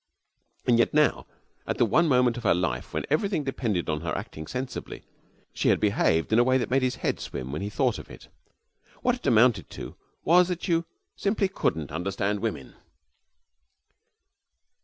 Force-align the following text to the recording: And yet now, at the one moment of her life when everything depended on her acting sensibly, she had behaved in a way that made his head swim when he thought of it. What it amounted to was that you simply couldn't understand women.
And 0.65 0.79
yet 0.79 0.95
now, 0.95 1.27
at 1.67 1.77
the 1.77 1.85
one 1.85 2.07
moment 2.07 2.35
of 2.35 2.41
her 2.41 2.55
life 2.55 2.91
when 2.91 3.05
everything 3.11 3.43
depended 3.43 3.87
on 3.87 4.01
her 4.01 4.17
acting 4.17 4.47
sensibly, 4.47 5.03
she 5.53 5.69
had 5.69 5.79
behaved 5.79 6.33
in 6.33 6.39
a 6.39 6.43
way 6.43 6.57
that 6.57 6.71
made 6.71 6.81
his 6.81 6.95
head 7.05 7.19
swim 7.19 7.51
when 7.51 7.61
he 7.61 7.69
thought 7.69 7.99
of 7.99 8.09
it. 8.09 8.27
What 9.03 9.13
it 9.13 9.27
amounted 9.27 9.69
to 9.69 9.95
was 10.23 10.47
that 10.47 10.67
you 10.67 10.85
simply 11.15 11.47
couldn't 11.47 11.91
understand 11.91 12.39
women. 12.39 12.73